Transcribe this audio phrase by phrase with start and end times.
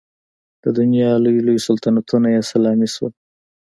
[0.63, 3.13] د دنیا لوی لوی سلطنتونه یې سلامي شول.